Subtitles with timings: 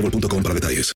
[0.00, 0.92] boostmobile.com para detalles.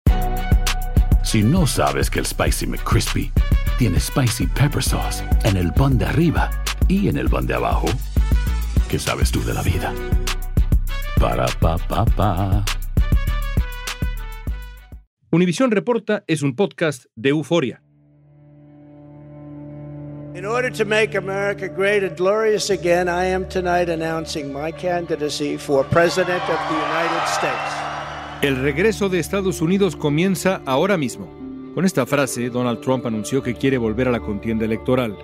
[1.25, 3.33] Si no sabes que el Spicy McCrispy
[3.79, 6.51] tiene Spicy Pepper Sauce en el pan de arriba
[6.89, 7.87] y en el pan de abajo,
[8.89, 9.95] ¿qué sabes tú de la vida?
[11.21, 12.65] Para, pa, pa, pa.
[15.31, 17.83] Univisión Reporta es un podcast de euforia.
[20.35, 25.59] In order to make America great and glorious again, I am tonight announcing my candidacy
[25.59, 27.92] for President of the United States.
[28.43, 31.29] El regreso de Estados Unidos comienza ahora mismo.
[31.77, 35.17] Con esta frase, Donald Trump anunció que quiere volver a la contienda electoral.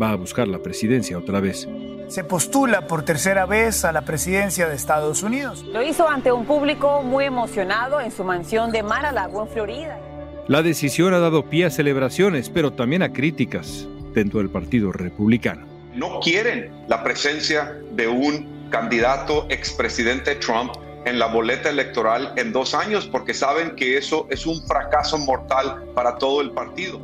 [0.00, 1.66] Va a buscar la presidencia otra vez.
[2.06, 5.64] Se postula por tercera vez a la presidencia de Estados Unidos.
[5.64, 9.98] Lo hizo ante un público muy emocionado en su mansión de Mar-a-Lago, en Florida.
[10.46, 15.66] La decisión ha dado pie a celebraciones, pero también a críticas dentro del Partido Republicano.
[15.96, 20.70] No quieren la presencia de un candidato expresidente Trump
[21.04, 25.84] en la boleta electoral en dos años porque saben que eso es un fracaso mortal
[25.94, 27.00] para todo el partido.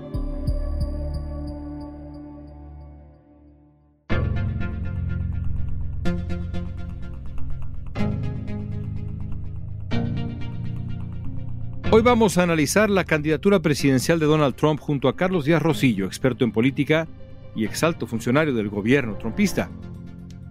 [11.97, 16.05] Hoy vamos a analizar la candidatura presidencial de Donald Trump junto a Carlos Díaz Rosillo,
[16.05, 17.09] experto en política
[17.55, 19.71] y exalto funcionario del gobierno trumpista.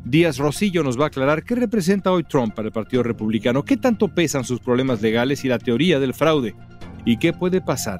[0.05, 3.75] Díaz Rosillo nos va a aclarar qué representa hoy Trump para el Partido Republicano, qué
[3.75, 6.53] tanto pesan sus problemas legales y la teoría del fraude,
[7.05, 7.99] y qué puede pasar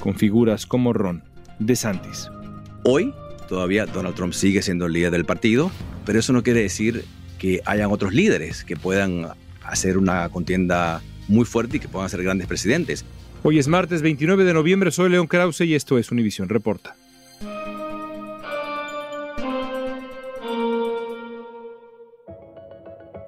[0.00, 1.22] con figuras como Ron
[1.60, 2.28] DeSantis.
[2.82, 3.14] Hoy
[3.48, 5.70] todavía Donald Trump sigue siendo el líder del partido,
[6.04, 7.04] pero eso no quiere decir
[7.38, 9.28] que hayan otros líderes que puedan
[9.62, 13.04] hacer una contienda muy fuerte y que puedan ser grandes presidentes.
[13.44, 16.96] Hoy es martes 29 de noviembre, soy León Krause y esto es Univisión Reporta.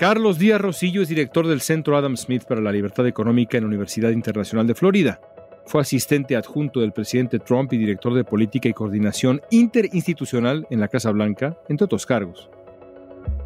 [0.03, 3.69] Carlos Díaz Rosillo es director del Centro Adam Smith para la Libertad Económica en la
[3.69, 5.21] Universidad Internacional de Florida.
[5.65, 10.89] Fue asistente adjunto del presidente Trump y director de Política y Coordinación Interinstitucional en la
[10.89, 12.51] Casa Blanca, entre otros cargos.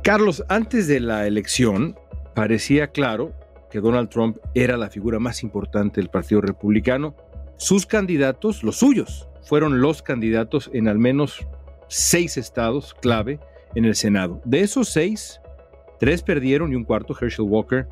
[0.03, 1.95] Carlos, antes de la elección,
[2.35, 3.35] parecía claro
[3.71, 7.15] que Donald Trump era la figura más importante del Partido Republicano.
[7.59, 11.47] Sus candidatos, los suyos, fueron los candidatos en al menos
[11.89, 13.41] seis estados clave
[13.75, 14.41] en el Senado.
[14.47, 15.39] De esos seis,
[15.99, 17.89] tres perdieron y un cuarto, Herschel Walker,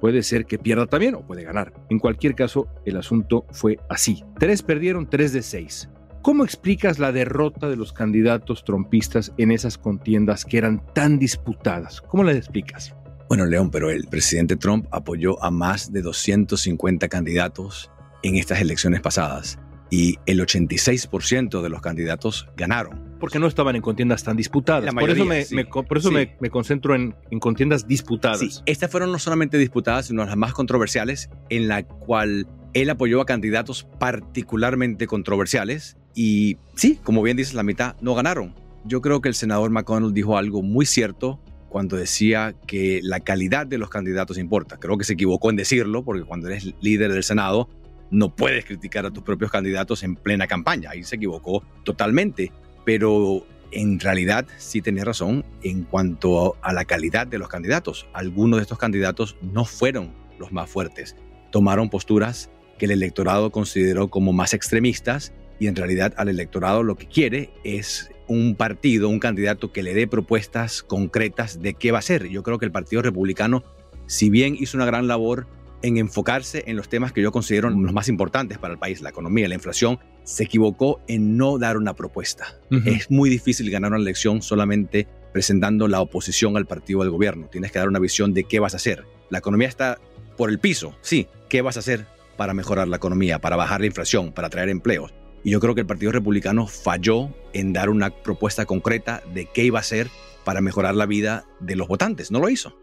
[0.00, 1.72] puede ser que pierda también o puede ganar.
[1.88, 4.22] En cualquier caso, el asunto fue así.
[4.38, 5.88] Tres perdieron, tres de seis.
[6.22, 12.00] ¿Cómo explicas la derrota de los candidatos trompistas en esas contiendas que eran tan disputadas?
[12.00, 12.94] ¿Cómo la explicas?
[13.28, 17.90] Bueno, León, pero el presidente Trump apoyó a más de 250 candidatos
[18.22, 19.58] en estas elecciones pasadas
[19.90, 23.13] y el 86% de los candidatos ganaron.
[23.20, 24.92] Porque no estaban en contiendas tan disputadas.
[24.94, 25.54] por eso, me, sí.
[25.54, 26.14] me- por eso Sí.
[26.14, 28.40] me, me concentro en, en contiendas disputadas.
[28.40, 33.20] Sí, estas fueron no solamente disputadas, sino las más controversiales, en la cual él apoyó
[33.20, 35.96] a candidatos particularmente controversiales.
[36.14, 38.54] Y sí, como bien dices, la mitad no ganaron.
[38.84, 43.66] Yo creo que el senador McConnell dijo algo muy cierto cuando decía que la calidad
[43.66, 44.76] de los candidatos importa.
[44.78, 47.68] Creo que se equivocó en decirlo, porque cuando eres líder del Senado,
[48.10, 50.90] no puedes criticar a tus propios candidatos en plena campaña.
[50.90, 52.52] Ahí se equivocó totalmente.
[52.84, 58.06] Pero en realidad sí tenía razón en cuanto a la calidad de los candidatos.
[58.12, 61.16] Algunos de estos candidatos no fueron los más fuertes.
[61.50, 66.96] Tomaron posturas que el electorado consideró como más extremistas y en realidad al electorado lo
[66.96, 71.98] que quiere es un partido, un candidato que le dé propuestas concretas de qué va
[71.98, 72.28] a hacer.
[72.28, 73.62] Yo creo que el Partido Republicano,
[74.06, 75.46] si bien hizo una gran labor
[75.84, 79.10] en enfocarse en los temas que yo considero los más importantes para el país, la
[79.10, 82.58] economía, la inflación, se equivocó en no dar una propuesta.
[82.86, 87.48] Es muy difícil ganar una elección solamente presentando la oposición al partido del gobierno.
[87.52, 89.04] Tienes que dar una visión de qué vas a hacer.
[89.28, 89.98] La economía está
[90.38, 91.28] por el piso, sí.
[91.50, 92.06] ¿Qué vas a hacer
[92.38, 95.12] para mejorar la economía, para bajar la inflación, para traer empleos?
[95.42, 99.64] Y yo creo que el Partido Republicano falló en dar una propuesta concreta de qué
[99.64, 100.08] iba a hacer
[100.44, 102.30] para mejorar la vida de los votantes.
[102.30, 102.74] No lo hizo.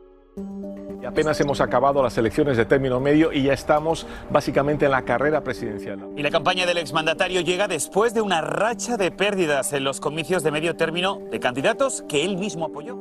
[1.02, 5.04] Y apenas hemos acabado las elecciones de término medio y ya estamos básicamente en la
[5.04, 6.08] carrera presidencial.
[6.16, 10.44] Y la campaña del exmandatario llega después de una racha de pérdidas en los comicios
[10.44, 12.98] de medio término de candidatos que él mismo apoyó.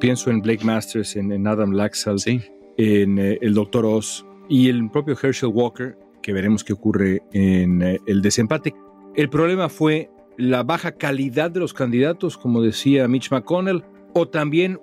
[0.00, 3.84] Pienso en Blake Masters, en, Adam Laxalt, en eh, el Dr.
[3.84, 8.74] Oz y el propio Herschel Walker, que veremos qué ocurre en eh, el desempate.
[9.16, 13.82] El problema fue la baja calidad de los candidatos, como decía Mitch McConnell,
[14.14, 14.78] o también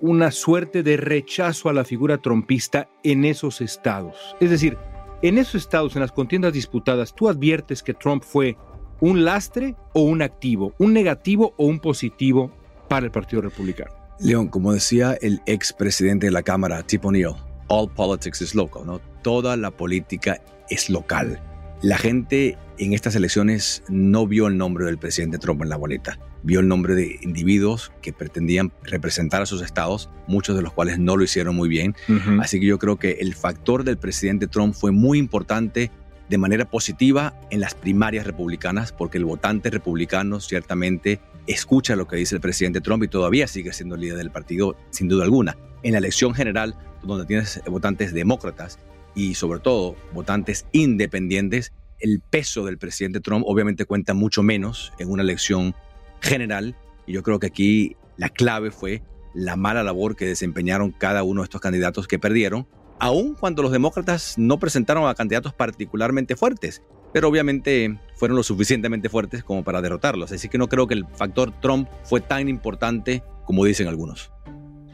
[0.00, 4.36] una suerte de rechazo a la figura trompista en esos estados.
[4.40, 4.76] Es decir,
[5.22, 8.56] en esos estados, en las contiendas disputadas, tú adviertes que Trump fue
[9.00, 12.50] un lastre o un activo, un negativo o un positivo
[12.88, 13.92] para el Partido Republicano.
[14.18, 17.34] León, como decía el expresidente de la Cámara, Tip O'Neill,
[17.68, 19.00] all politics is local, ¿no?
[19.22, 21.40] Toda la política es local.
[21.82, 26.18] La gente en estas elecciones no vio el nombre del presidente Trump en la boleta,
[26.42, 30.98] vio el nombre de individuos que pretendían representar a sus estados, muchos de los cuales
[30.98, 31.94] no lo hicieron muy bien.
[32.38, 35.90] Así que yo creo que el factor del presidente Trump fue muy importante
[36.28, 42.16] de manera positiva en las primarias republicanas, porque el votante republicano ciertamente escucha lo que
[42.16, 45.56] dice el presidente Trump y todavía sigue siendo líder del partido, sin duda alguna.
[45.82, 48.78] En la elección general, donde tienes votantes demócratas,
[49.14, 55.10] y sobre todo votantes independientes, el peso del presidente Trump obviamente cuenta mucho menos en
[55.10, 55.74] una elección
[56.20, 56.76] general.
[57.06, 59.02] Y yo creo que aquí la clave fue
[59.34, 62.66] la mala labor que desempeñaron cada uno de estos candidatos que perdieron,
[62.98, 66.82] aun cuando los demócratas no presentaron a candidatos particularmente fuertes,
[67.12, 70.32] pero obviamente fueron lo suficientemente fuertes como para derrotarlos.
[70.32, 74.30] Así que no creo que el factor Trump fue tan importante como dicen algunos.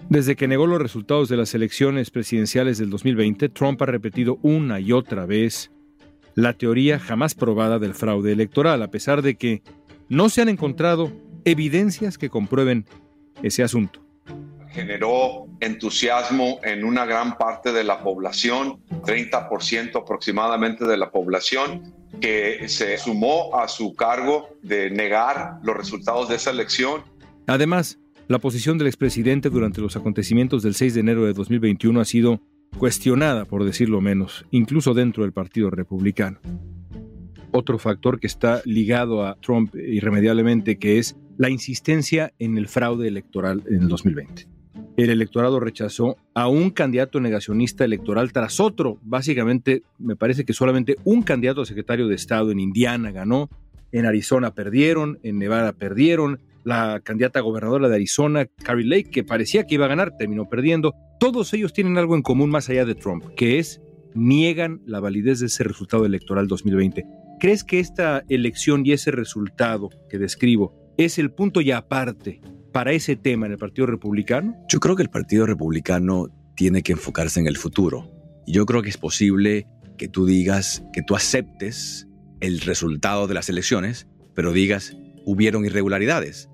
[0.08, 4.79] Desde que negó los resultados de las elecciones presidenciales del 2020, Trump ha repetido una
[4.79, 5.73] y otra vez
[6.37, 9.62] la teoría jamás probada del fraude electoral, a pesar de que
[10.08, 11.11] no se han encontrado
[11.44, 12.87] evidencias que comprueben
[13.43, 14.00] ese asunto.
[14.70, 22.69] Generó entusiasmo en una gran parte de la población, 30% aproximadamente de la población, que
[22.69, 27.03] se sumó a su cargo de negar los resultados de esa elección.
[27.49, 32.05] Además, la posición del expresidente durante los acontecimientos del 6 de enero de 2021 ha
[32.05, 32.40] sido
[32.76, 36.40] cuestionada, por decirlo menos, incluso dentro del Partido Republicano.
[37.52, 43.06] Otro factor que está ligado a Trump irremediablemente, que es la insistencia en el fraude
[43.06, 44.49] electoral en el 2020.
[44.96, 48.99] El electorado rechazó a un candidato negacionista electoral tras otro.
[49.02, 53.49] Básicamente, me parece que solamente un candidato a secretario de Estado en Indiana ganó,
[53.93, 59.64] en Arizona perdieron, en Nevada perdieron, la candidata gobernadora de Arizona, Carrie Lake, que parecía
[59.66, 60.94] que iba a ganar, terminó perdiendo.
[61.20, 63.80] Todos ellos tienen algo en común más allá de Trump, que es
[64.14, 67.06] niegan la validez de ese resultado electoral 2020.
[67.38, 72.40] ¿Crees que esta elección y ese resultado que describo es el punto ya aparte
[72.72, 74.56] para ese tema en el Partido Republicano?
[74.69, 76.26] Yo creo que el Partido Republicano
[76.56, 78.10] tiene que enfocarse en el futuro.
[78.48, 82.08] Yo creo que es posible que tú digas, que tú aceptes
[82.40, 86.50] el resultado de las elecciones, pero digas, hubieron irregularidades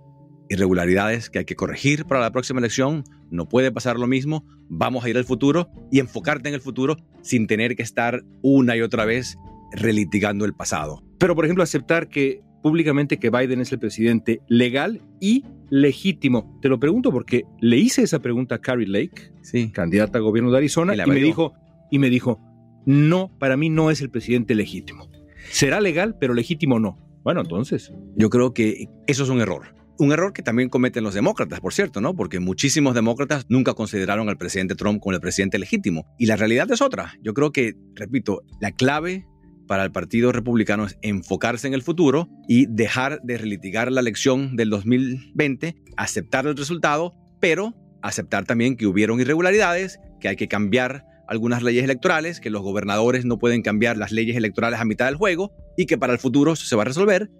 [0.52, 5.04] irregularidades que hay que corregir para la próxima elección, no puede pasar lo mismo, vamos
[5.04, 8.82] a ir al futuro y enfocarte en el futuro sin tener que estar una y
[8.82, 9.36] otra vez
[9.72, 11.02] relitigando el pasado.
[11.18, 16.58] Pero, por ejemplo, aceptar que públicamente que Biden es el presidente legal y legítimo.
[16.62, 19.32] Te lo pregunto porque le hice esa pregunta a Carrie Lake,
[19.72, 21.54] candidata a gobierno de Arizona, y, y me dijo,
[21.90, 22.40] y me dijo,
[22.86, 25.10] no, para mí no es el presidente legítimo.
[25.50, 26.98] Será legal, pero legítimo no.
[27.22, 27.92] Bueno, entonces.
[28.16, 29.74] Yo creo que eso es un error.
[29.98, 32.14] Un error que también cometen los demócratas, por cierto, ¿no?
[32.14, 36.06] Porque muchísimos demócratas nunca consideraron al presidente Trump como el presidente legítimo.
[36.18, 37.14] Y la realidad es otra.
[37.22, 39.26] Yo creo que, repito, la clave
[39.66, 44.56] para el Partido Republicano es enfocarse en el futuro y dejar de relitigar la elección
[44.56, 51.04] del 2020, aceptar el resultado, pero aceptar también que hubieron irregularidades, que hay que cambiar
[51.28, 55.16] algunas leyes electorales, que los gobernadores no pueden cambiar las leyes electorales a mitad del
[55.16, 57.30] juego y que para el futuro se va a resolver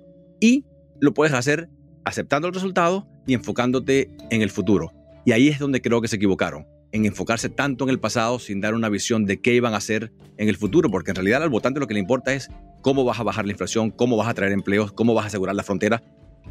[0.41, 0.65] y
[1.01, 1.69] lo puedes hacer
[2.05, 4.93] aceptando el resultado y enfocándote en el futuro.
[5.25, 8.61] Y ahí es donde creo que se equivocaron, en enfocarse tanto en el pasado sin
[8.61, 11.51] dar una visión de qué iban a hacer en el futuro, porque en realidad al
[11.51, 12.49] votante lo que le importa es
[12.83, 15.55] cómo vas a bajar la inflación, cómo vas a traer empleos, cómo vas a asegurar
[15.55, 16.03] la frontera,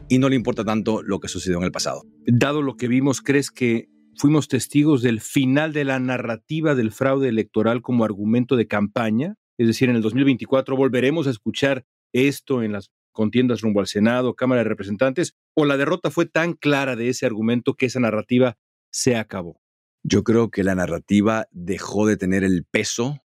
[0.07, 2.03] y no le importa tanto lo que sucedió en el pasado.
[2.25, 7.29] Dado lo que vimos, ¿crees que fuimos testigos del final de la narrativa del fraude
[7.29, 9.35] electoral como argumento de campaña?
[9.57, 14.35] Es decir, en el 2024 volveremos a escuchar esto en las contiendas rumbo al Senado,
[14.35, 18.57] Cámara de Representantes, o la derrota fue tan clara de ese argumento que esa narrativa
[18.91, 19.61] se acabó?
[20.03, 23.23] Yo creo que la narrativa dejó de tener el peso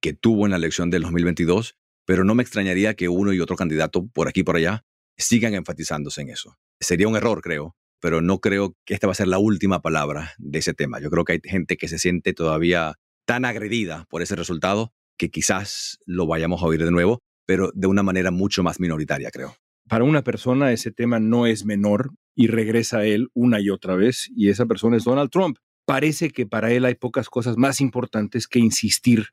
[0.00, 3.56] que tuvo en la elección del 2022, pero no me extrañaría que uno y otro
[3.56, 4.84] candidato por aquí y por allá
[5.16, 6.56] sigan enfatizándose en eso.
[6.80, 10.32] Sería un error, creo, pero no creo que esta va a ser la última palabra
[10.38, 11.00] de ese tema.
[11.00, 12.94] Yo creo que hay gente que se siente todavía
[13.26, 17.86] tan agredida por ese resultado que quizás lo vayamos a oír de nuevo, pero de
[17.86, 19.56] una manera mucho más minoritaria, creo.
[19.88, 23.96] Para una persona ese tema no es menor y regresa a él una y otra
[23.96, 25.56] vez, y esa persona es Donald Trump.
[25.86, 29.28] Parece que para él hay pocas cosas más importantes que insistir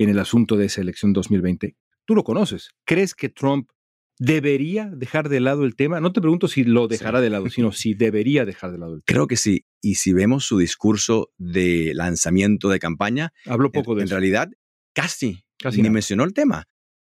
[0.00, 1.76] en el asunto de esa elección 2020.
[2.04, 2.70] Tú lo conoces.
[2.84, 3.70] ¿Crees que Trump
[4.18, 6.00] debería dejar de lado el tema?
[6.00, 9.04] No te pregunto si lo dejará de lado, sino si debería dejar de lado el
[9.04, 9.14] tema.
[9.14, 9.64] Creo que sí.
[9.80, 14.14] Y si vemos su discurso de lanzamiento de campaña, habló poco en, de en eso.
[14.16, 14.48] realidad
[14.92, 15.92] casi, Casi ni nada.
[15.94, 16.64] mencionó el tema.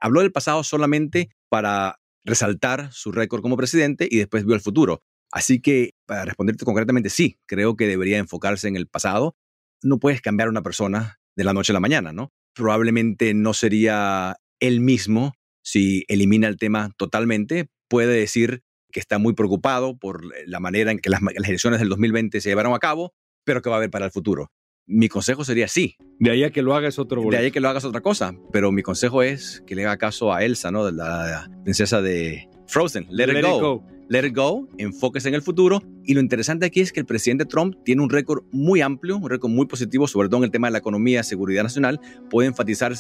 [0.06, 5.02] Habló del pasado solamente para resaltar su récord como presidente y después vio el futuro.
[5.32, 9.36] Así que, para responderte concretamente, sí, creo que debería enfocarse en el pasado.
[9.82, 12.32] No puedes cambiar a una persona de la noche a la mañana, ¿no?
[12.54, 15.34] Probablemente no sería él mismo
[15.64, 17.72] si elimina el tema totalmente.
[17.88, 21.90] Puede decir que está muy preocupado por la manera en que las, las elecciones del
[21.90, 24.52] 2020 se llevaron a cabo, pero que va a haber para el futuro.
[24.88, 27.44] Mi consejo sería sí, De ahí a que lo haga es otro de boleto.
[27.44, 28.36] ahí que lo hagas otra cosa.
[28.52, 30.90] Pero mi consejo es que le haga caso a Elsa, ¿no?
[30.92, 33.08] La princesa de Frozen.
[33.10, 33.84] Let, it, go.
[34.10, 34.68] Let it go.
[34.78, 35.82] Enfóquese en el futuro.
[36.04, 39.30] Y lo interesante aquí es que el presidente Trump tiene un récord muy amplio, un
[39.30, 42.00] récord muy positivo, sobre todo en el tema de la economía, seguridad nacional.
[42.30, 42.94] Puede enfatizar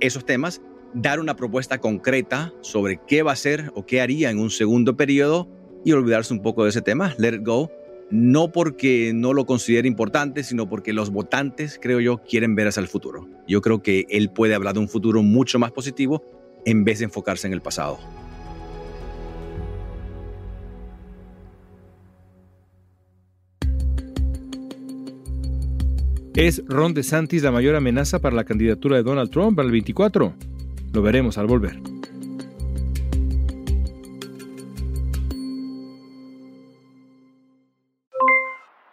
[0.00, 0.62] esos temas,
[0.94, 4.96] dar una propuesta concreta sobre qué va a hacer o qué haría en un segundo
[4.96, 5.50] periodo
[5.84, 7.14] y olvidarse un poco de ese tema.
[7.18, 7.70] Let it go
[8.10, 12.80] no porque no lo considere importante, sino porque los votantes, creo yo, quieren ver hacia
[12.80, 13.28] el futuro.
[13.48, 16.22] Yo creo que él puede hablar de un futuro mucho más positivo
[16.64, 17.98] en vez de enfocarse en el pasado.
[26.34, 30.34] ¿Es Ron DeSantis la mayor amenaza para la candidatura de Donald Trump para el 24?
[30.92, 31.95] Lo veremos al volver.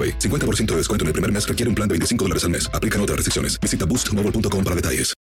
[0.00, 0.18] AroPay.
[0.18, 2.70] 50% de descuento en el primer mes requiere un plan de 25 dólares al mes.
[2.72, 3.58] Aplican otras restricciones.
[3.60, 5.14] Visita boostmobile.com para detalles.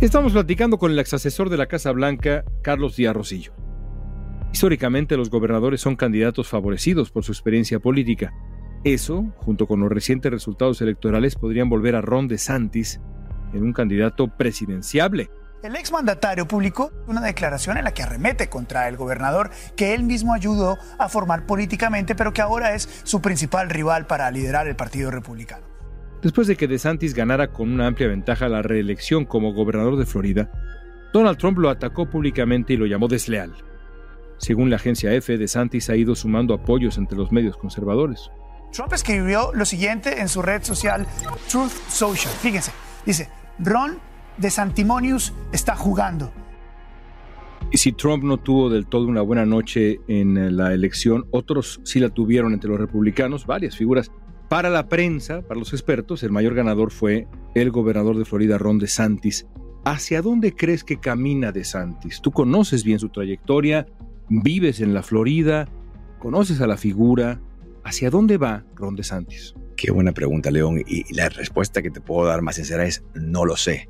[0.00, 3.52] Estamos platicando con el exasesor de la Casa Blanca, Carlos Díaz Rosillo.
[4.52, 8.32] Históricamente los gobernadores son candidatos favorecidos por su experiencia política.
[8.84, 13.00] Eso, junto con los recientes resultados electorales, podrían volver a Ron DeSantis
[13.52, 15.30] en un candidato presidenciable.
[15.60, 20.32] El exmandatario publicó una declaración en la que arremete contra el gobernador que él mismo
[20.32, 25.10] ayudó a formar políticamente, pero que ahora es su principal rival para liderar el Partido
[25.10, 25.66] Republicano.
[26.22, 30.48] Después de que DeSantis ganara con una amplia ventaja la reelección como gobernador de Florida,
[31.12, 33.52] Donald Trump lo atacó públicamente y lo llamó desleal.
[34.36, 38.30] Según la agencia EFE, DeSantis ha ido sumando apoyos entre los medios conservadores.
[38.72, 41.04] Trump escribió lo siguiente en su red social
[41.50, 42.32] Truth Social.
[42.34, 42.70] Fíjense,
[43.04, 43.98] dice, Ron
[44.38, 46.32] DeSantimonius está jugando.
[47.70, 52.00] Y si Trump no tuvo del todo una buena noche en la elección, otros sí
[52.00, 54.10] la tuvieron entre los republicanos, varias figuras.
[54.48, 58.78] Para la prensa, para los expertos, el mayor ganador fue el gobernador de Florida, Ron
[58.78, 59.46] DeSantis.
[59.84, 62.22] ¿Hacia dónde crees que camina DeSantis?
[62.22, 63.86] Tú conoces bien su trayectoria,
[64.30, 65.68] vives en la Florida,
[66.18, 67.40] conoces a la figura.
[67.84, 69.54] ¿Hacia dónde va Ron DeSantis?
[69.76, 70.82] Qué buena pregunta, León.
[70.86, 73.88] Y la respuesta que te puedo dar más sincera es no lo sé.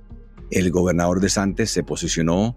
[0.51, 2.57] El gobernador de Santos se posicionó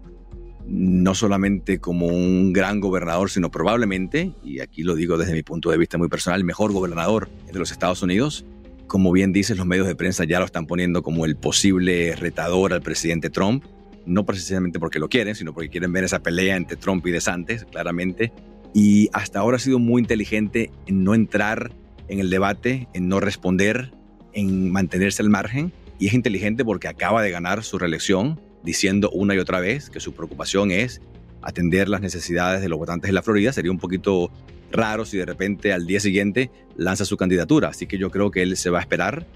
[0.66, 5.70] no solamente como un gran gobernador, sino probablemente, y aquí lo digo desde mi punto
[5.70, 8.44] de vista muy personal, el mejor gobernador de los Estados Unidos.
[8.86, 12.72] Como bien dices, los medios de prensa ya lo están poniendo como el posible retador
[12.72, 13.64] al presidente Trump,
[14.06, 17.64] no precisamente porque lo quieren, sino porque quieren ver esa pelea entre Trump y DeSantis,
[17.64, 18.32] claramente.
[18.74, 21.72] Y hasta ahora ha sido muy inteligente en no entrar
[22.08, 23.92] en el debate, en no responder,
[24.32, 25.72] en mantenerse al margen.
[26.02, 30.00] Y es inteligente porque acaba de ganar su reelección, diciendo una y otra vez que
[30.00, 31.00] su preocupación es
[31.42, 33.52] atender las necesidades de los votantes de la Florida.
[33.52, 34.32] Sería un poquito
[34.72, 37.68] raro si de repente al día siguiente lanza su candidatura.
[37.68, 39.28] Así que yo creo que él se va a esperar.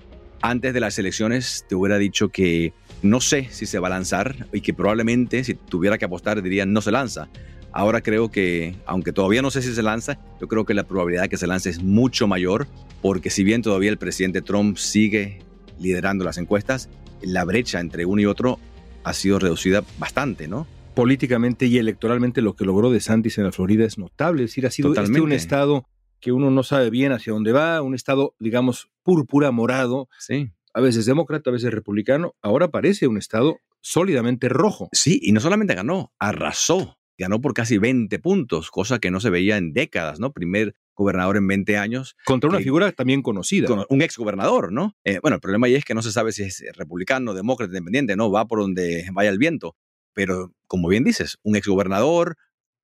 [0.42, 4.48] Antes de las elecciones te hubiera dicho que no sé si se va a lanzar
[4.52, 7.28] y que probablemente si tuviera que apostar diría no se lanza.
[7.70, 11.22] Ahora creo que, aunque todavía no sé si se lanza, yo creo que la probabilidad
[11.22, 12.66] de que se lance es mucho mayor,
[13.02, 15.45] porque si bien todavía el presidente Trump sigue
[15.78, 16.88] liderando las encuestas,
[17.22, 18.58] la brecha entre uno y otro
[19.04, 20.66] ha sido reducida bastante, ¿no?
[20.94, 24.70] Políticamente y electoralmente lo que logró DeSantis en la Florida es notable, es decir, ha
[24.70, 25.86] sido este un estado
[26.20, 30.50] que uno no sabe bien hacia dónde va, un estado, digamos, púrpura, morado, sí.
[30.72, 34.88] a veces demócrata, a veces republicano, ahora parece un estado sólidamente rojo.
[34.92, 39.30] Sí, y no solamente ganó, arrasó ganó por casi 20 puntos, cosa que no se
[39.30, 40.32] veía en décadas, ¿no?
[40.32, 42.16] Primer gobernador en 20 años.
[42.24, 43.68] Contra una figura también conocida.
[43.88, 44.96] un ex gobernador, ¿no?
[45.04, 48.16] Eh, bueno, el problema ahí es que no se sabe si es republicano, demócrata, independiente,
[48.16, 49.76] no, va por donde vaya el viento.
[50.14, 52.36] Pero, como bien dices, un ex gobernador,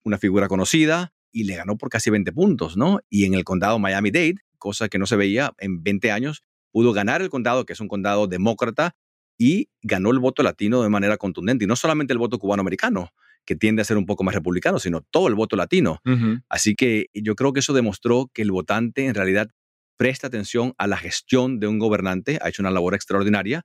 [0.04, 3.00] una figura conocida, y le ganó por casi 20 puntos, ¿no?
[3.08, 7.22] Y en el condado Miami-Dade, cosa que no se veía en 20 años, pudo ganar
[7.22, 8.94] el condado, que es un condado demócrata,
[9.38, 11.64] y ganó el voto latino de manera contundente.
[11.64, 13.08] Y no solamente el voto cubano-americano,
[13.44, 16.00] que tiende a ser un poco más republicano, sino todo el voto latino.
[16.48, 19.48] Así que yo creo que eso demostró que el votante en realidad
[19.96, 23.62] presta atención a la gestión de un gobernante, ha hecho una labor extraordinaria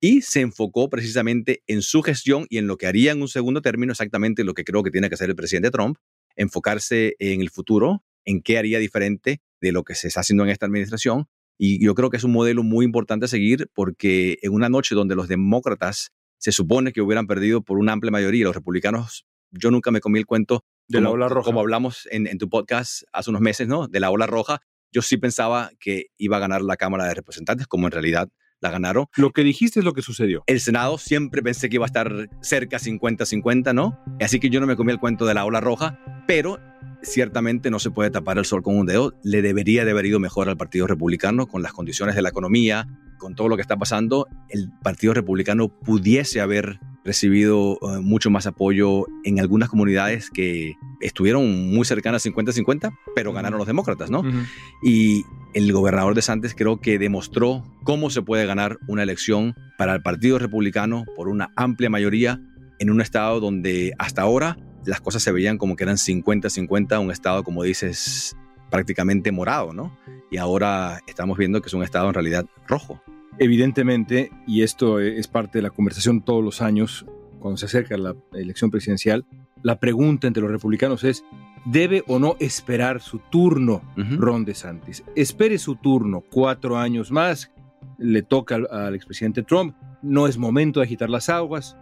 [0.00, 3.62] y se enfocó precisamente en su gestión y en lo que haría en un segundo
[3.62, 5.98] término, exactamente lo que creo que tiene que hacer el presidente Trump,
[6.36, 10.50] enfocarse en el futuro, en qué haría diferente de lo que se está haciendo en
[10.50, 11.26] esta administración.
[11.58, 14.94] Y yo creo que es un modelo muy importante a seguir porque en una noche
[14.94, 18.44] donde los demócratas se supone que hubieran perdido por una amplia mayoría.
[18.44, 21.44] Los republicanos, yo nunca me comí el cuento de la ola roja.
[21.44, 23.88] Como hablamos en, tu podcast hace unos meses, ¿no?
[23.88, 24.60] De la ola roja.
[24.90, 28.28] Yo sí pensaba que iba a ganar la Cámara de Representantes, como en realidad
[28.60, 29.06] la ganaron.
[29.16, 30.42] Lo que dijiste es lo que sucedió.
[30.46, 34.02] El Senado siempre pensé que iba a estar cerca 50-50, ¿no?
[34.20, 36.58] Así que yo no me comí el cuento de la ola roja, pero
[37.02, 39.14] ciertamente no se puede tapar el sol con un dedo.
[39.22, 42.86] Le debería de haber ido mejor al Partido Republicano con las condiciones de la economía,
[43.18, 44.26] con todo lo que está pasando.
[44.48, 51.70] El Partido Republicano pudiese haber recibido eh, mucho más apoyo en algunas comunidades que estuvieron
[51.74, 54.22] muy cercanas 50-50, pero ganaron los demócratas, ¿no?
[54.82, 59.94] Y el gobernador de Santos creo que demostró cómo se puede ganar una elección para
[59.94, 62.42] el Partido Republicano por una amplia mayoría
[62.78, 67.10] en un estado donde hasta ahora las cosas se veían como que eran 50-50, un
[67.10, 68.36] estado, como dices,
[68.70, 69.96] prácticamente morado, ¿no?
[70.30, 73.02] Y ahora estamos viendo que es un estado en realidad rojo.
[73.38, 77.06] Evidentemente, y esto es parte de la conversación todos los años,
[77.38, 79.24] cuando se acerca la elección presidencial,
[79.62, 81.24] la pregunta entre los republicanos es,
[81.64, 85.04] ¿debe o no esperar su turno Ron DeSantis?
[85.14, 87.52] Espere su turno, cuatro años más,
[87.96, 91.76] le toca al, al expresidente Trump, no es momento de agitar las aguas,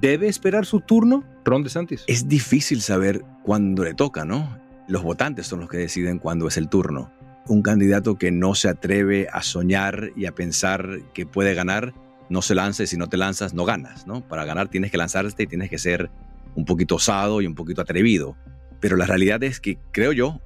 [0.00, 2.04] ¿Debe esperar su turno Ron DeSantis?
[2.06, 4.58] Es difícil saber cuándo le toca, ¿no?
[4.88, 7.12] Los votantes son los que deciden cuándo es el turno.
[7.46, 11.92] Un candidato que no se atreve a soñar y a pensar que puede ganar,
[12.30, 12.86] no se lance.
[12.86, 14.26] Si no te lanzas, no ganas, ¿no?
[14.26, 16.10] Para ganar tienes que lanzarte y tienes que ser
[16.54, 18.34] un poquito osado y un poquito atrevido.
[18.80, 20.40] Pero la realidad es que, creo yo,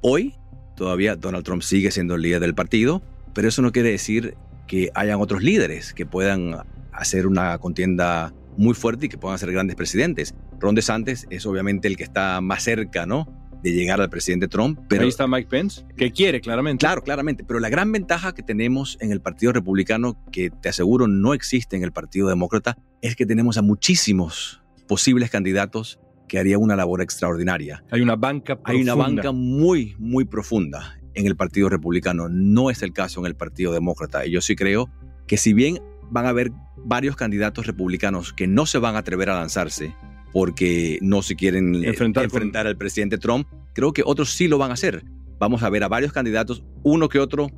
[0.00, 0.34] hoy
[0.74, 3.00] todavía Donald Trump sigue siendo el líder del partido,
[3.32, 4.34] pero eso no quiere decir
[4.66, 6.56] que hayan otros líderes que puedan
[6.92, 10.34] hacer una contienda muy fuerte y que puedan ser grandes presidentes.
[10.58, 13.26] Ron DeSantis es obviamente el que está más cerca, ¿no?
[13.62, 14.78] de llegar al presidente Trump.
[14.88, 16.80] Pero ahí está Mike Pence, que quiere claramente.
[16.80, 17.44] Claro, claramente.
[17.44, 21.76] Pero la gran ventaja que tenemos en el Partido Republicano, que te aseguro no existe
[21.76, 27.02] en el Partido Demócrata, es que tenemos a muchísimos posibles candidatos que harían una labor
[27.02, 27.84] extraordinaria.
[27.90, 28.72] Hay una banca profunda.
[28.72, 32.28] Hay una banca muy, muy profunda en el Partido Republicano.
[32.28, 34.26] No es el caso en el Partido Demócrata.
[34.26, 34.90] Y yo sí creo
[35.26, 39.30] que si bien van a haber varios candidatos republicanos que no se van a atrever
[39.30, 39.94] a lanzarse
[40.32, 43.46] porque no se quieren eh, enfrentar, al presidente Trump.
[43.74, 45.04] Creo que otros sí lo van a hacer.
[45.38, 47.48] Vamos a ver a varios candidatos, uno que otro,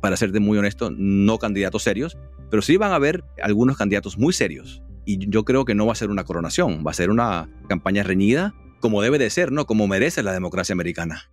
[0.00, 2.16] para serte muy honesto, no candidatos serios,
[2.50, 4.82] pero sí van a haber algunos candidatos muy serios.
[5.06, 8.02] Y yo creo que no va a ser una coronación, va a ser una campaña
[8.02, 9.66] reñida, como debe de ser, ¿no?
[9.66, 11.30] Como merece la democracia americana.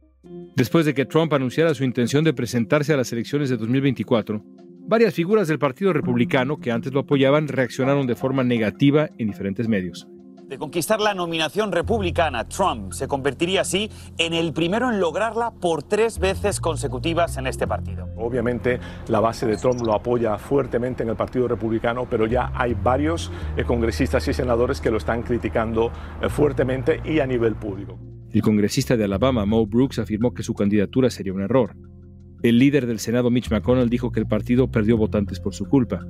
[0.55, 4.43] Después de que Trump anunciara su intención de presentarse a las elecciones de 2024,
[4.89, 9.67] Varias figuras del Partido Republicano que antes lo apoyaban reaccionaron de forma negativa en diferentes
[9.67, 10.07] medios.
[10.47, 15.83] de conquistar la nominación republicana, Trump se convertiría así en el primero en lograrla por
[15.83, 18.07] tres veces consecutivas en este partido.
[18.15, 22.73] Obviamente la base de Trump lo apoya fuertemente en el Partido Republicano, pero ya hay
[22.81, 27.99] varios eh, congresistas y senadores que lo están criticando eh, fuertemente y a nivel público.
[28.31, 31.75] El congresista de Alabama, Mo Brooks, afirmó que su candidatura sería un error.
[32.43, 36.05] El líder del Senado, Mitch McConnell, dijo que el partido perdió votantes por su culpa.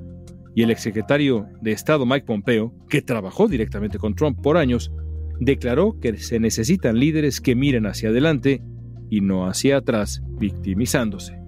[0.54, 4.92] Y el exsecretario de Estado, Mike Pompeo, que trabajó directamente con Trump por años,
[5.40, 8.62] declaró que se necesitan líderes que miren hacia adelante
[9.10, 11.38] y no hacia atrás, victimizándose.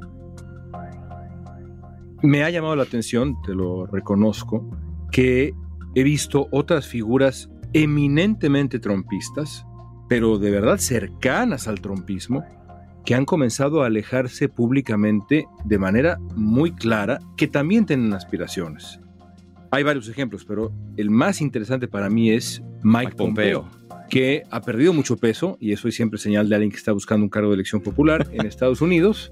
[2.23, 4.71] Me ha llamado la atención, te lo reconozco,
[5.11, 5.55] que
[5.95, 9.67] he visto otras figuras eminentemente trompistas,
[10.09, 12.45] pero de verdad cercanas al trompismo,
[13.05, 19.01] que han comenzado a alejarse públicamente de manera muy clara, que también tienen aspiraciones.
[19.71, 23.69] Hay varios ejemplos, pero el más interesante para mí es Mike, Pompeo,
[24.09, 27.25] que ha perdido mucho peso, y eso es siempre señal de alguien que está buscando
[27.25, 29.31] un cargo de elección popular en Estados Unidos,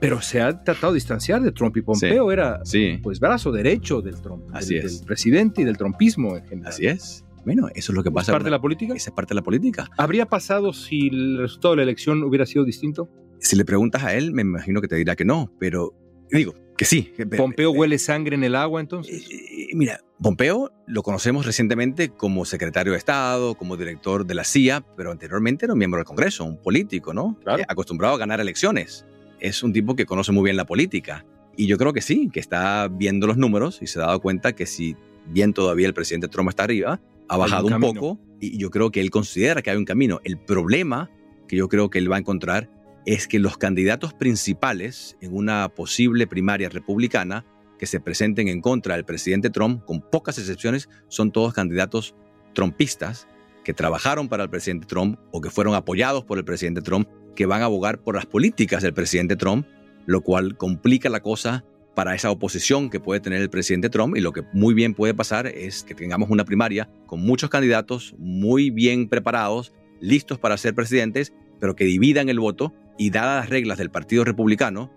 [0.00, 2.60] pero se ha tratado de distanciar de Trump y Pompeo era
[3.02, 4.98] pues brazo derecho del Trump, Así del, es.
[4.98, 6.72] del presidente y del trumpismo en general.
[6.72, 7.24] Así es.
[7.48, 8.30] Bueno, eso es lo que pasa.
[8.30, 8.92] ¿Es parte de la política?
[8.94, 9.88] Esa es parte de la política.
[9.96, 13.08] ¿Habría pasado si el resultado de la elección hubiera sido distinto?
[13.40, 15.94] Si le preguntas a él, me imagino que te dirá que no, pero
[16.30, 17.10] digo que sí.
[17.38, 19.26] ¿Pompeo huele sangre en el agua entonces?
[19.30, 24.84] Eh, Mira, Pompeo lo conocemos recientemente como secretario de Estado, como director de la CIA,
[24.94, 27.38] pero anteriormente era un miembro del Congreso, un político, ¿no?
[27.46, 29.06] Eh, acostumbrado a ganar elecciones.
[29.40, 31.24] Es un tipo que conoce muy bien la política.
[31.56, 34.52] Y yo creo que sí, que está viendo los números y se ha dado cuenta
[34.52, 38.58] que si bien todavía el presidente Trump está arriba, ha un bajado un, poco y
[38.58, 40.20] yo creo que él considera que hay un camino.
[40.24, 41.10] El problema
[41.46, 42.70] que yo creo que él va a encontrar
[43.06, 47.44] es que los candidatos principales en una posible primaria republicana
[47.78, 52.14] que se presenten en contra del presidente Trump, con pocas excepciones, son todos candidatos
[52.54, 53.28] trumpistas
[53.64, 57.46] que trabajaron para el presidente Trump o que fueron apoyados por el presidente Trump, que
[57.46, 59.66] van a abogar por las políticas del presidente Trump,
[60.06, 61.64] lo cual complica la cosa
[61.98, 65.14] para esa oposición que puede tener el presidente Trump y lo que muy bien puede
[65.14, 70.76] pasar es que tengamos una primaria con muchos candidatos muy bien preparados, listos para ser
[70.76, 74.92] presidentes, pero que dividan el voto y dadas las reglas del Partido Republicano,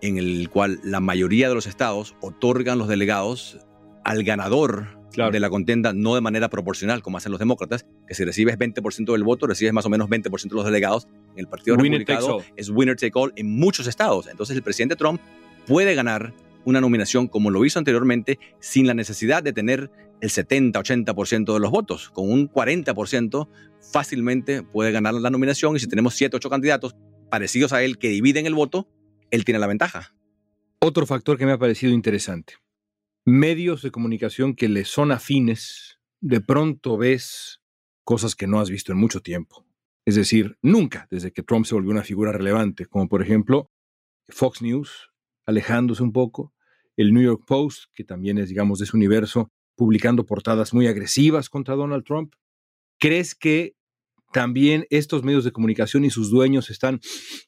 [0.00, 3.58] en el cual la mayoría de los estados otorgan los delegados
[4.04, 8.24] al ganador de la contienda, no de manera proporcional, como hacen los demócratas, que si
[8.24, 11.08] recibes 20% del voto, recibes más o menos 20% de los delegados.
[11.32, 14.28] En el Partido Winner Republicano es winner take all en muchos estados.
[14.28, 15.20] Entonces el presidente Trump
[15.66, 16.32] puede ganar
[16.64, 21.70] una nominación como lo hizo anteriormente sin la necesidad de tener el 70-80% de los
[21.70, 22.10] votos.
[22.10, 23.48] Con un 40%
[23.92, 26.96] fácilmente puede ganar la nominación y si tenemos 7 8 candidatos
[27.30, 28.88] parecidos a él que dividen el voto,
[29.30, 30.14] él tiene la ventaja.
[30.80, 32.54] Otro factor que me ha parecido interesante.
[33.24, 37.60] Medios de comunicación que le son afines, de pronto ves
[38.04, 39.66] cosas que no has visto en mucho tiempo.
[40.04, 43.70] Es decir, nunca desde que Trump se volvió una figura relevante, como por ejemplo
[44.28, 45.10] Fox News,
[45.46, 46.52] alejándose un poco,
[46.96, 51.48] el New York Post, que también es, digamos, de ese universo, publicando portadas muy agresivas
[51.48, 52.34] contra Donald Trump.
[52.98, 53.74] ¿Crees que
[54.32, 57.00] también estos medios de comunicación y sus dueños están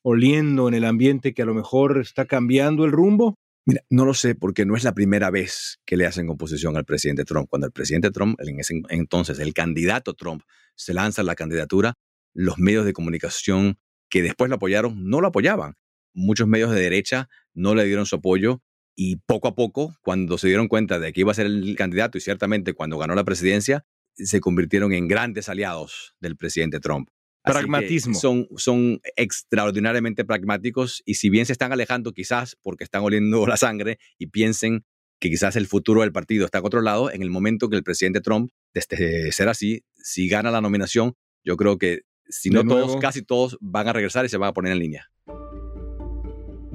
[0.02, 3.37] oliendo en el ambiente que a lo mejor está cambiando el rumbo?
[3.68, 6.85] Mira, no lo sé porque no es la primera vez que le hacen oposición al
[6.85, 7.48] presidente Trump.
[7.50, 10.42] Cuando el presidente Trump, en ese entonces el candidato Trump,
[10.76, 11.94] se lanza a la candidatura,
[12.32, 13.78] los medios de comunicación
[14.09, 15.74] que después lo apoyaron no lo apoyaban.
[16.18, 18.62] Muchos medios de derecha no le dieron su apoyo
[18.94, 22.16] y poco a poco, cuando se dieron cuenta de que iba a ser el candidato
[22.16, 27.11] y ciertamente cuando ganó la presidencia, se convirtieron en grandes aliados del presidente Trump.
[27.42, 28.14] Así Pragmatismo.
[28.14, 33.59] Son, son extraordinariamente pragmáticos y si bien se están alejando quizás porque están oliendo la
[33.59, 34.85] sangre y piensen
[35.20, 37.85] que quizás el futuro del partido está a otro lado, en el momento que el
[37.85, 42.96] presidente Trump, desde ser así, si gana la nominación, yo creo que si no todos,
[42.96, 45.11] casi todos van a regresar y se van a poner en línea.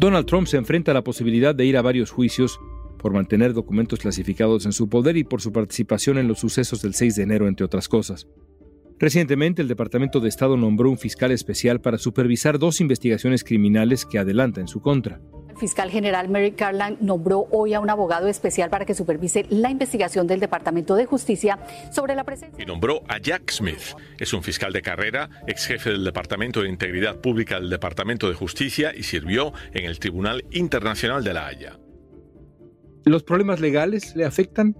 [0.01, 2.59] Donald Trump se enfrenta a la posibilidad de ir a varios juicios
[2.97, 6.95] por mantener documentos clasificados en su poder y por su participación en los sucesos del
[6.95, 8.27] 6 de enero, entre otras cosas.
[8.97, 14.17] Recientemente, el Departamento de Estado nombró un fiscal especial para supervisar dos investigaciones criminales que
[14.17, 15.21] adelanta en su contra.
[15.51, 19.69] El fiscal general Merrick Garland nombró hoy a un abogado especial para que supervise la
[19.69, 21.59] investigación del Departamento de Justicia
[21.91, 22.63] sobre la presencia.
[22.63, 23.95] y nombró a Jack Smith.
[24.17, 28.35] Es un fiscal de carrera, ex jefe del Departamento de Integridad Pública del Departamento de
[28.35, 31.79] Justicia y sirvió en el Tribunal Internacional de la Haya.
[33.03, 34.75] ¿Los problemas legales le afectan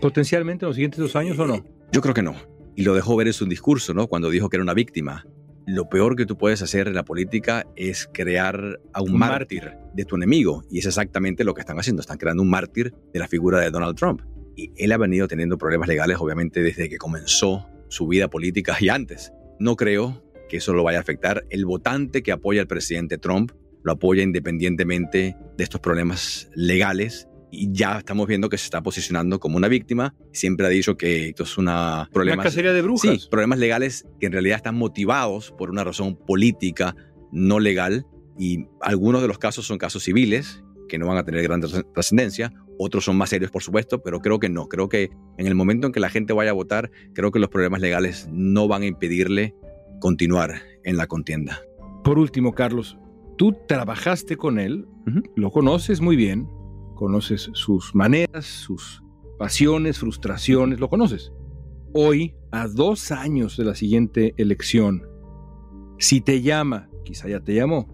[0.00, 1.64] potencialmente en los siguientes dos años o no?
[1.92, 2.34] Yo creo que no.
[2.76, 4.06] Y lo dejó ver en su discurso, ¿no?
[4.08, 5.26] Cuando dijo que era una víctima.
[5.66, 9.72] Lo peor que tú puedes hacer en la política es crear a un, Un mártir
[9.94, 10.64] de tu enemigo.
[10.70, 12.00] Y es exactamente lo que están haciendo.
[12.00, 14.22] Están creando un mártir de la figura de Donald Trump.
[14.56, 18.88] Y él ha venido teniendo problemas legales, obviamente, desde que comenzó su vida política y
[18.88, 19.32] antes.
[19.58, 21.46] No creo que eso lo vaya a afectar.
[21.48, 27.72] El votante que apoya al presidente Trump lo apoya independientemente de estos problemas legales y
[27.72, 30.14] ya estamos viendo que se está posicionando como una víctima.
[30.32, 33.22] Siempre ha dicho que esto es una problemas, una cacería de brujas.
[33.22, 36.94] Sí, problemas legales que en realidad están motivados por una razón política,
[37.32, 38.06] no legal.
[38.38, 41.60] Y algunos de los casos son casos civiles que no van a tener gran
[41.92, 42.52] trascendencia.
[42.78, 44.68] Otros son más serios, por supuesto, pero creo que no.
[44.68, 47.48] Creo que en el momento en que la gente vaya a votar, creo que los
[47.48, 49.54] problemas legales no van a impedirle
[50.00, 51.62] continuar en la contienda.
[52.02, 52.98] Por último, Carlos,
[53.38, 54.86] tú trabajaste con él,
[55.36, 56.48] lo conoces muy bien,
[56.94, 59.02] conoces sus maneras, sus
[59.38, 61.32] pasiones, frustraciones, lo conoces.
[61.92, 65.06] Hoy, a dos años de la siguiente elección,
[65.98, 67.88] si te llama, quizá ya te llamó,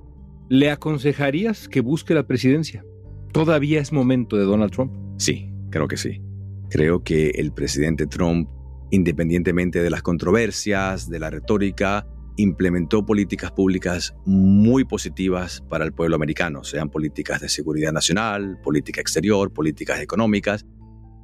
[0.48, 2.84] ¿le aconsejarías que busque la presidencia?
[3.32, 4.92] ¿Todavía es momento de Donald Trump?
[5.18, 6.22] Sí, creo que sí.
[6.70, 8.48] Creo que el presidente Trump,
[8.90, 12.06] independientemente de las controversias, de la retórica,
[12.40, 19.00] implementó políticas públicas muy positivas para el pueblo americano, sean políticas de seguridad nacional, política
[19.00, 20.66] exterior, políticas económicas,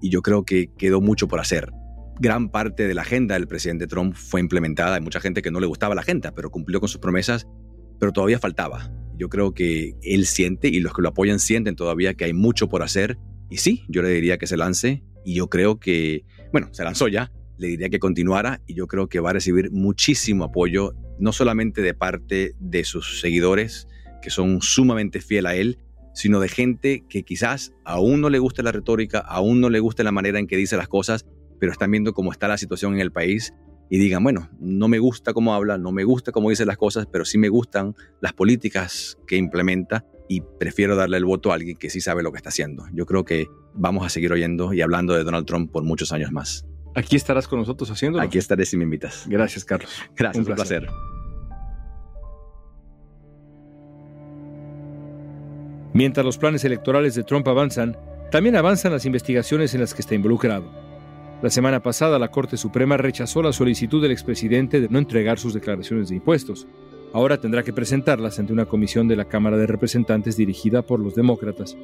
[0.00, 1.70] y yo creo que quedó mucho por hacer.
[2.18, 5.60] Gran parte de la agenda del presidente Trump fue implementada, hay mucha gente que no
[5.60, 7.46] le gustaba la agenda, pero cumplió con sus promesas,
[7.98, 8.90] pero todavía faltaba.
[9.18, 12.68] Yo creo que él siente y los que lo apoyan sienten todavía que hay mucho
[12.68, 16.68] por hacer, y sí, yo le diría que se lance, y yo creo que, bueno,
[16.72, 20.44] se lanzó ya, le diría que continuara y yo creo que va a recibir muchísimo
[20.44, 23.88] apoyo, no solamente de parte de sus seguidores,
[24.22, 25.78] que son sumamente fiel a él,
[26.14, 30.02] sino de gente que quizás aún no le guste la retórica, aún no le guste
[30.02, 31.26] la manera en que dice las cosas,
[31.60, 33.52] pero están viendo cómo está la situación en el país
[33.88, 37.06] y digan, bueno, no me gusta cómo habla, no me gusta cómo dice las cosas,
[37.06, 41.76] pero sí me gustan las políticas que implementa y prefiero darle el voto a alguien
[41.76, 42.84] que sí sabe lo que está haciendo.
[42.92, 46.32] Yo creo que vamos a seguir oyendo y hablando de Donald Trump por muchos años
[46.32, 46.66] más.
[46.96, 48.24] Aquí estarás con nosotros haciéndolo.
[48.24, 49.26] Aquí estaré si me invitas.
[49.28, 49.90] Gracias, Carlos.
[50.16, 50.88] Gracias, un placer.
[55.92, 57.98] Mientras los planes electorales de Trump avanzan,
[58.30, 60.70] también avanzan las investigaciones en las que está involucrado.
[61.42, 65.52] La semana pasada, la Corte Suprema rechazó la solicitud del expresidente de no entregar sus
[65.52, 66.66] declaraciones de impuestos.
[67.12, 71.14] Ahora tendrá que presentarlas ante una comisión de la Cámara de Representantes dirigida por los
[71.14, 71.76] demócratas.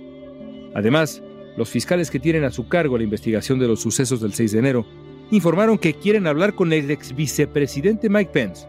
[0.74, 1.22] Además,
[1.56, 4.58] los fiscales que tienen a su cargo la investigación de los sucesos del 6 de
[4.58, 4.86] enero
[5.32, 8.66] informaron que quieren hablar con el ex vicepresidente Mike Pence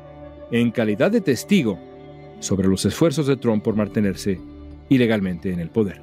[0.50, 1.78] en calidad de testigo
[2.40, 4.40] sobre los esfuerzos de Trump por mantenerse
[4.88, 6.02] ilegalmente en el poder.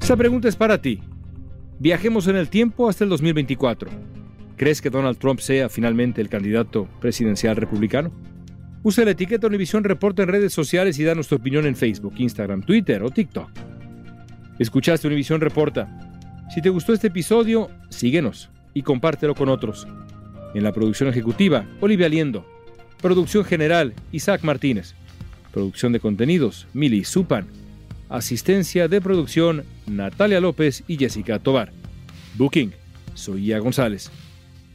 [0.00, 1.00] Esta pregunta es para ti.
[1.78, 3.90] Viajemos en el tiempo hasta el 2024.
[4.56, 8.10] ¿Crees que Donald Trump sea finalmente el candidato presidencial republicano?
[8.84, 12.62] Usa la etiqueta Univision Reporta en redes sociales y danos tu opinión en Facebook, Instagram,
[12.62, 13.48] Twitter o TikTok.
[14.58, 15.88] Escuchaste Univision Reporta.
[16.52, 19.86] Si te gustó este episodio, síguenos y compártelo con otros.
[20.54, 22.44] En la producción ejecutiva, Olivia Liendo.
[23.00, 24.94] Producción general, Isaac Martínez.
[25.52, 27.46] Producción de contenidos, Mili Supan.
[28.08, 31.72] Asistencia de producción, Natalia López y Jessica Tobar.
[32.34, 32.72] Booking,
[33.14, 34.10] soy Ia González.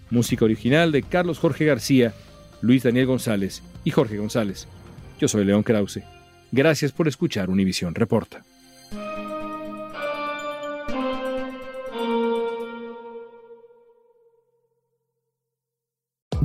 [0.10, 2.14] Música original de Carlos Jorge García,
[2.62, 4.68] Luis Daniel González y Jorge González.
[5.20, 6.04] Yo soy León Krause.
[6.52, 8.44] Gracias por escuchar Univisión Reporta.